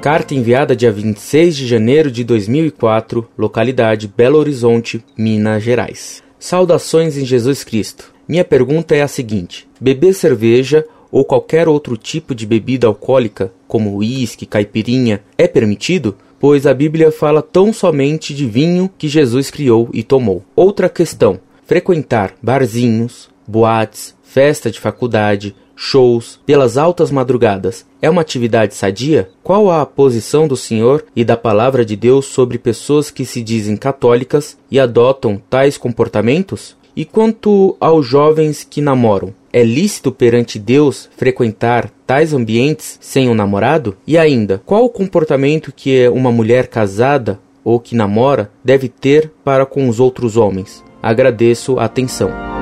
[0.00, 6.22] Carta enviada dia 26 de janeiro de 2004, localidade Belo Horizonte, Minas Gerais.
[6.38, 8.12] Saudações em Jesus Cristo.
[8.28, 13.96] Minha pergunta é a seguinte: beber cerveja ou qualquer outro tipo de bebida alcoólica, como
[13.96, 16.16] uísque, caipirinha, é permitido?
[16.38, 20.44] Pois a Bíblia fala tão somente de vinho que Jesus criou e tomou.
[20.54, 28.74] Outra questão: frequentar barzinhos, boates, festa de faculdade, shows, pelas altas madrugadas, é uma atividade
[28.74, 29.30] sadia?
[29.42, 33.76] Qual a posição do Senhor e da palavra de Deus sobre pessoas que se dizem
[33.76, 36.76] católicas e adotam tais comportamentos?
[36.94, 43.34] E quanto aos jovens que namoram, é lícito perante Deus frequentar tais ambientes sem um
[43.34, 43.96] namorado?
[44.06, 49.64] E ainda, qual o comportamento que uma mulher casada ou que namora deve ter para
[49.64, 50.84] com os outros homens?
[51.00, 52.57] Agradeço a atenção.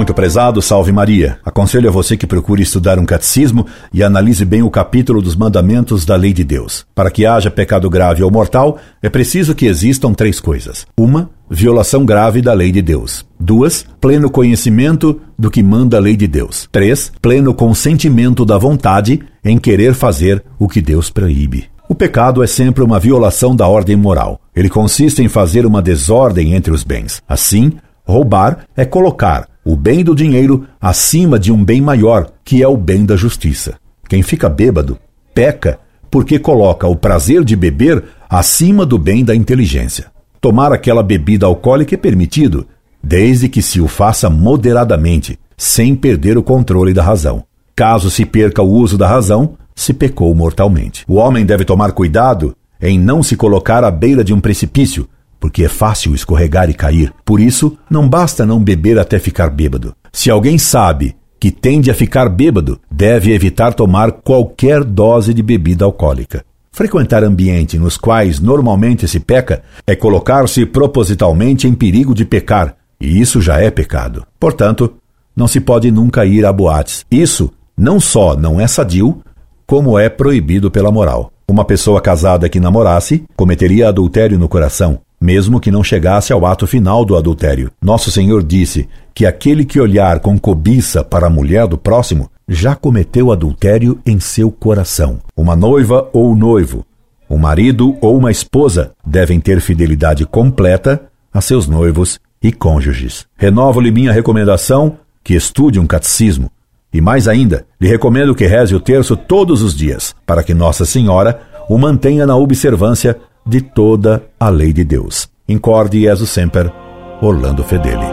[0.00, 1.38] Muito prezado, salve Maria.
[1.44, 6.06] Aconselho a você que procure estudar um catecismo e analise bem o capítulo dos mandamentos
[6.06, 6.86] da lei de Deus.
[6.94, 12.06] Para que haja pecado grave ou mortal, é preciso que existam três coisas: uma, violação
[12.06, 13.26] grave da lei de Deus.
[13.38, 16.66] Duas, pleno conhecimento do que manda a lei de Deus.
[16.72, 21.66] Três, pleno consentimento da vontade em querer fazer o que Deus proíbe.
[21.90, 24.40] O pecado é sempre uma violação da ordem moral.
[24.56, 27.22] Ele consiste em fazer uma desordem entre os bens.
[27.28, 27.74] Assim,
[28.06, 32.76] roubar é colocar o bem do dinheiro acima de um bem maior, que é o
[32.76, 33.74] bem da justiça.
[34.08, 34.98] Quem fica bêbado
[35.32, 35.78] peca
[36.10, 40.06] porque coloca o prazer de beber acima do bem da inteligência.
[40.40, 42.66] Tomar aquela bebida alcoólica é permitido,
[43.00, 47.44] desde que se o faça moderadamente, sem perder o controle da razão.
[47.76, 51.04] Caso se perca o uso da razão, se pecou mortalmente.
[51.06, 55.08] O homem deve tomar cuidado em não se colocar à beira de um precipício,
[55.40, 57.12] porque é fácil escorregar e cair.
[57.24, 59.94] Por isso, não basta não beber até ficar bêbado.
[60.12, 65.86] Se alguém sabe que tende a ficar bêbado, deve evitar tomar qualquer dose de bebida
[65.86, 66.44] alcoólica.
[66.70, 73.20] Frequentar ambientes nos quais normalmente se peca é colocar-se propositalmente em perigo de pecar, e
[73.20, 74.26] isso já é pecado.
[74.38, 74.94] Portanto,
[75.34, 77.04] não se pode nunca ir a boates.
[77.10, 79.22] Isso não só não é sadio,
[79.66, 81.32] como é proibido pela moral.
[81.48, 86.66] Uma pessoa casada que namorasse cometeria adultério no coração, mesmo que não chegasse ao ato
[86.66, 87.70] final do adultério.
[87.82, 92.74] Nosso Senhor disse que aquele que olhar com cobiça para a mulher do próximo já
[92.74, 95.18] cometeu adultério em seu coração.
[95.36, 96.86] Uma noiva ou noivo,
[97.28, 103.26] um marido ou uma esposa devem ter fidelidade completa a seus noivos e cônjuges.
[103.36, 106.50] Renovo-lhe minha recomendação que estude um catecismo.
[106.92, 110.84] E mais ainda, lhe recomendo que reze o terço todos os dias, para que Nossa
[110.84, 113.16] Senhora o mantenha na observância
[113.50, 115.28] de toda a lei de Deus.
[115.48, 116.72] Incorde Jesus Semper,
[117.20, 118.09] Orlando Fedeli.